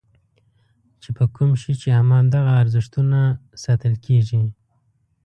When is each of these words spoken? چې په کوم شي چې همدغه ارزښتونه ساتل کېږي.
چې 1.01 1.09
په 1.17 1.25
کوم 1.35 1.51
شي 1.61 1.73
چې 1.81 1.89
همدغه 1.97 2.51
ارزښتونه 2.61 3.19
ساتل 3.63 3.93
کېږي. 4.05 4.43